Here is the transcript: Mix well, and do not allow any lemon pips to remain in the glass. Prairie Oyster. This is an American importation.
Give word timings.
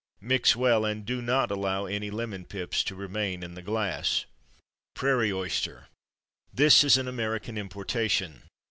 Mix 0.19 0.55
well, 0.55 0.83
and 0.83 1.05
do 1.05 1.21
not 1.21 1.51
allow 1.51 1.85
any 1.85 2.09
lemon 2.09 2.43
pips 2.43 2.83
to 2.85 2.95
remain 2.95 3.43
in 3.43 3.53
the 3.53 3.61
glass. 3.61 4.25
Prairie 4.95 5.31
Oyster. 5.31 5.89
This 6.51 6.83
is 6.83 6.97
an 6.97 7.07
American 7.07 7.55
importation. 7.55 8.41